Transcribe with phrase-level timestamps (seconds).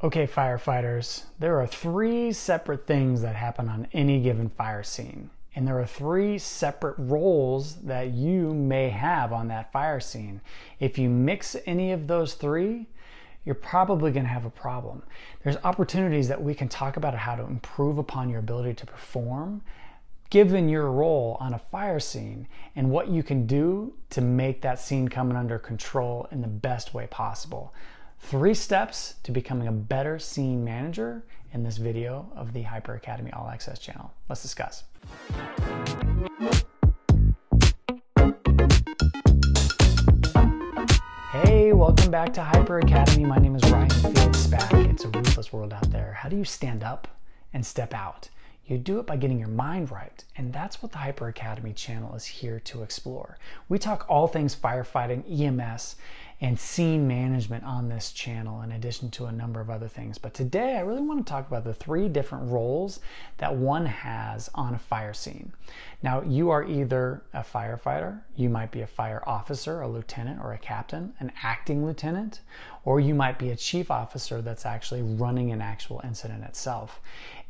[0.00, 5.30] Okay, firefighters, there are three separate things that happen on any given fire scene.
[5.56, 10.40] And there are three separate roles that you may have on that fire scene.
[10.78, 12.86] If you mix any of those three,
[13.44, 15.02] you're probably going to have a problem.
[15.42, 19.62] There's opportunities that we can talk about how to improve upon your ability to perform
[20.30, 24.78] given your role on a fire scene and what you can do to make that
[24.78, 27.72] scene come under control in the best way possible.
[28.20, 33.30] Three steps to becoming a better scene manager in this video of the Hyper Academy
[33.32, 34.12] All Access channel.
[34.28, 34.84] Let's discuss.
[41.30, 43.24] Hey, welcome back to Hyper Academy.
[43.24, 44.90] My name is Ryan Fields Spack.
[44.90, 46.12] It's a ruthless world out there.
[46.12, 47.08] How do you stand up
[47.54, 48.28] and step out?
[48.66, 52.14] You do it by getting your mind right, and that's what the Hyper Academy channel
[52.14, 53.38] is here to explore.
[53.70, 55.96] We talk all things firefighting, EMS,
[56.40, 60.18] and scene management on this channel, in addition to a number of other things.
[60.18, 63.00] But today, I really want to talk about the three different roles
[63.38, 65.52] that one has on a fire scene.
[66.00, 70.52] Now, you are either a firefighter, you might be a fire officer, a lieutenant, or
[70.52, 72.40] a captain, an acting lieutenant,
[72.84, 77.00] or you might be a chief officer that's actually running an actual incident itself.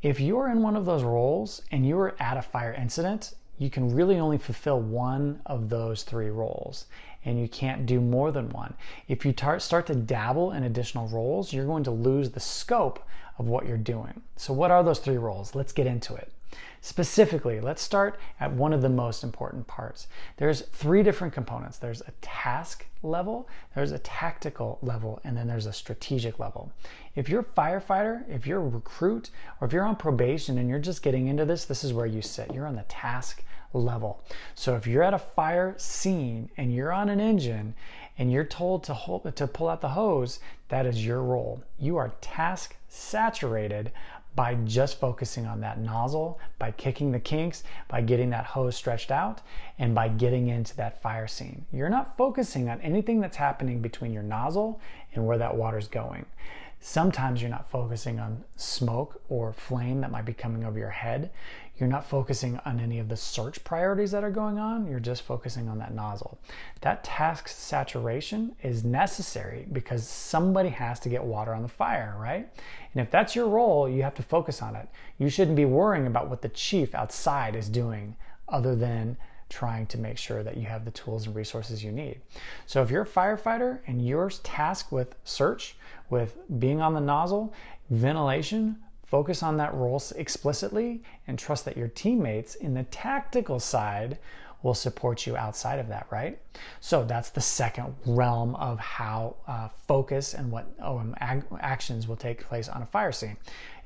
[0.00, 3.92] If you're in one of those roles and you're at a fire incident, you can
[3.94, 6.86] really only fulfill one of those three roles
[7.24, 8.74] and you can't do more than one.
[9.08, 13.04] If you tar- start to dabble in additional roles, you're going to lose the scope
[13.38, 14.22] of what you're doing.
[14.36, 15.54] So, what are those three roles?
[15.54, 16.32] Let's get into it.
[16.80, 20.06] Specifically, let's start at one of the most important parts.
[20.36, 21.78] There's three different components.
[21.78, 26.72] There's a task level, there's a tactical level, and then there's a strategic level.
[27.14, 29.30] If you're a firefighter, if you're a recruit,
[29.60, 32.22] or if you're on probation and you're just getting into this, this is where you
[32.22, 32.54] sit.
[32.54, 34.22] You're on the task level.
[34.54, 37.74] So if you're at a fire scene and you're on an engine
[38.18, 41.62] and you're told to hold to pull out the hose, that is your role.
[41.78, 43.92] You are task saturated
[44.34, 49.10] by just focusing on that nozzle, by kicking the kinks, by getting that hose stretched
[49.10, 49.40] out,
[49.80, 51.64] and by getting into that fire scene.
[51.72, 54.80] You're not focusing on anything that's happening between your nozzle
[55.14, 56.24] and where that water's going.
[56.80, 61.30] Sometimes you're not focusing on smoke or flame that might be coming over your head.
[61.78, 64.88] You're not focusing on any of the search priorities that are going on.
[64.88, 66.38] You're just focusing on that nozzle.
[66.80, 72.48] That task saturation is necessary because somebody has to get water on the fire, right?
[72.92, 74.88] And if that's your role, you have to focus on it.
[75.18, 78.16] You shouldn't be worrying about what the chief outside is doing
[78.48, 79.16] other than
[79.48, 82.20] trying to make sure that you have the tools and resources you need.
[82.66, 85.76] So if you're a firefighter and you're tasked with search,
[86.10, 87.54] with being on the nozzle,
[87.90, 88.76] ventilation,
[89.10, 94.18] focus on that role explicitly and trust that your teammates in the tactical side
[94.62, 96.38] will support you outside of that, right?
[96.80, 102.16] So that's the second realm of how uh, focus and what OM ag- actions will
[102.16, 103.36] take place on a fire scene.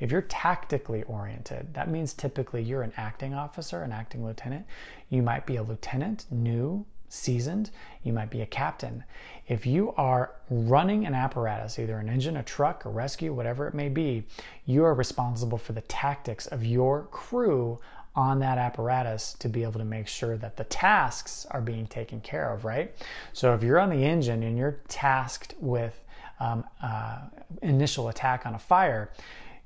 [0.00, 4.66] If you're tactically oriented, that means typically you're an acting officer, an acting lieutenant.
[5.10, 7.70] You might be a lieutenant, new, seasoned,
[8.02, 9.04] you might be a captain.
[9.46, 13.74] If you are running an apparatus, either an engine, a truck, a rescue, whatever it
[13.74, 14.24] may be,
[14.64, 17.78] you are responsible for the tactics of your crew
[18.14, 22.20] on that apparatus to be able to make sure that the tasks are being taken
[22.20, 22.94] care of, right?
[23.32, 26.02] So if you're on the engine and you're tasked with
[26.40, 27.20] um, uh,
[27.60, 29.12] initial attack on a fire,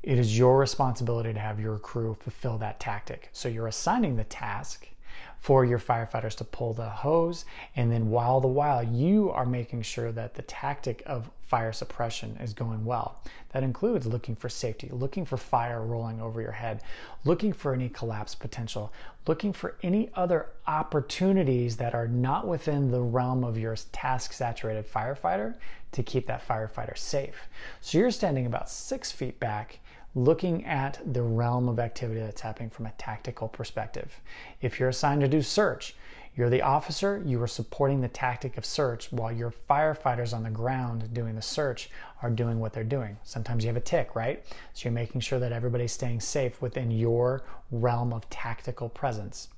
[0.03, 3.28] it is your responsibility to have your crew fulfill that tactic.
[3.33, 4.89] So you're assigning the task
[5.38, 7.44] for your firefighters to pull the hose.
[7.77, 12.37] And then while the while you are making sure that the tactic of fire suppression
[12.43, 13.22] is going well.
[13.53, 16.82] That includes looking for safety, looking for fire rolling over your head,
[17.25, 18.93] looking for any collapse potential,
[19.27, 24.91] looking for any other opportunities that are not within the realm of your task saturated
[24.91, 25.54] firefighter
[25.93, 27.48] to keep that firefighter safe.
[27.81, 29.78] So you're standing about six feet back
[30.16, 34.19] looking at the realm of activity that's happening from a tactical perspective.
[34.62, 35.94] If you're assigned to do search,
[36.34, 40.50] you're the officer, you are supporting the tactic of search while your firefighters on the
[40.50, 41.91] ground doing the search
[42.22, 43.19] are doing what they're doing.
[43.25, 44.42] Sometimes you have a tick, right?
[44.72, 49.48] So you're making sure that everybody's staying safe within your realm of tactical presence.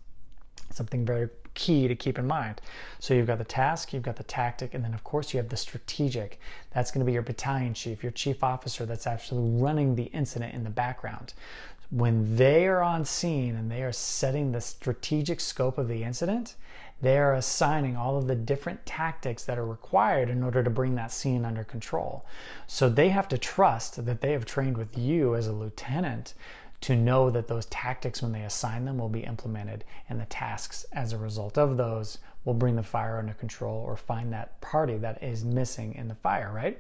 [0.71, 2.61] Something very key to keep in mind.
[3.01, 5.49] So you've got the task, you've got the tactic, and then of course you have
[5.49, 6.39] the strategic.
[6.71, 10.55] That's going to be your battalion chief, your chief officer that's actually running the incident
[10.55, 11.35] in the background.
[11.91, 16.55] When they are on scene and they are setting the strategic scope of the incident,
[17.01, 20.97] they are assigning all of the different tactics that are required in order to bring
[20.97, 22.27] that scene under control.
[22.67, 26.35] So they have to trust that they have trained with you as a lieutenant
[26.81, 30.87] to know that those tactics, when they assign them, will be implemented, and the tasks
[30.93, 34.97] as a result of those will bring the fire under control or find that party
[34.97, 36.79] that is missing in the fire, right?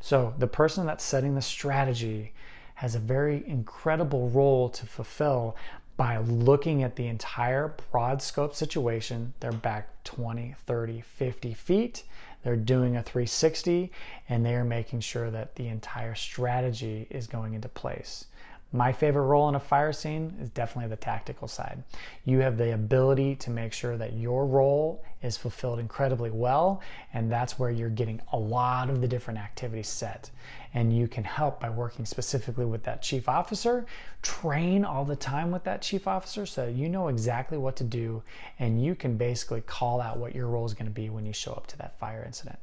[0.00, 2.32] So the person that's setting the strategy
[2.74, 5.56] has a very incredible role to fulfill
[5.96, 9.32] by looking at the entire broad scope situation.
[9.40, 12.02] They're back 20, 30, 50 feet.
[12.42, 13.90] They're doing a 360
[14.28, 18.26] and they are making sure that the entire strategy is going into place.
[18.72, 21.84] My favorite role in a fire scene is definitely the tactical side.
[22.24, 26.82] You have the ability to make sure that your role is fulfilled incredibly well,
[27.14, 30.30] and that's where you're getting a lot of the different activities set.
[30.74, 33.86] And you can help by working specifically with that chief officer,
[34.20, 38.22] train all the time with that chief officer so you know exactly what to do,
[38.58, 41.32] and you can basically call out what your role is going to be when you
[41.32, 42.58] show up to that fire incident.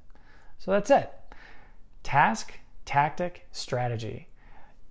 [0.59, 1.11] So that's it.
[2.03, 2.53] Task,
[2.85, 4.27] tactic, strategy.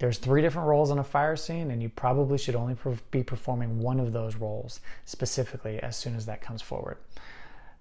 [0.02, 2.76] There's three different roles on a fire scene, and you probably should only
[3.12, 6.96] be performing one of those roles specifically as soon as that comes forward.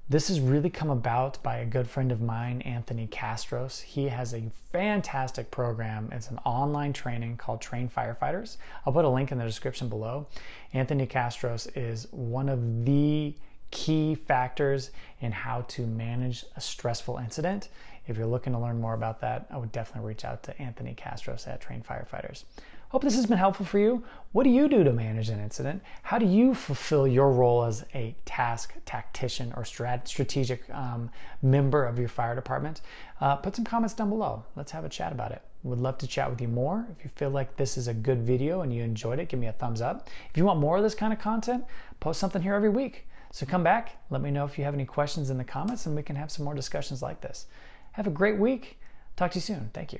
[0.07, 3.81] This has really come about by a good friend of mine, Anthony Kastros.
[3.81, 6.09] He has a fantastic program.
[6.11, 8.57] It's an online training called Train Firefighters.
[8.85, 10.27] I'll put a link in the description below.
[10.73, 13.33] Anthony Kastros is one of the
[13.71, 14.91] key factors
[15.21, 17.69] in how to manage a stressful incident.
[18.07, 20.95] If you're looking to learn more about that, I would definitely reach out to Anthony
[20.95, 22.45] Kastros at Train Firefighters.
[22.89, 24.03] Hope this has been helpful for you.
[24.33, 25.81] What do you do to manage an incident?
[26.03, 31.09] How do you fulfill your role as a task tactician or strat- strategic um,
[31.41, 32.81] member of your fire department?
[33.21, 34.43] Uh, put some comments down below.
[34.57, 35.41] Let's have a chat about it.
[35.63, 36.85] Would love to chat with you more.
[36.97, 39.47] If you feel like this is a good video and you enjoyed it, give me
[39.47, 40.09] a thumbs up.
[40.29, 41.63] If you want more of this kind of content,
[42.01, 43.07] post something here every week.
[43.31, 45.95] So come back, let me know if you have any questions in the comments, and
[45.95, 47.45] we can have some more discussions like this.
[47.93, 48.79] Have a great week.
[49.17, 49.69] Talk to you soon.
[49.73, 49.99] Thank you.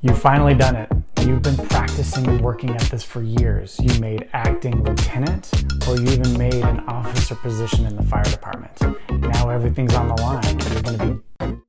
[0.00, 0.90] You've finally done it.
[1.20, 3.80] You've been practicing and working at this for years.
[3.82, 5.50] You made acting lieutenant,
[5.88, 8.78] or you even made an officer position in the fire department.
[9.10, 10.42] Now everything's on the line.
[10.72, 11.06] You're going to
[11.46, 11.63] be